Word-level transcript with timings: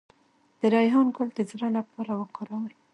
د 0.59 0.61
ریحان 0.73 1.07
ګل 1.15 1.29
د 1.35 1.39
زړه 1.51 1.67
لپاره 1.77 2.11
وکاروئ 2.21 2.75